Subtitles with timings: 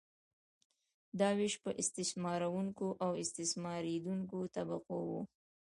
[1.19, 5.21] دا ویش په استثمارونکې او استثماریدونکې طبقو وو.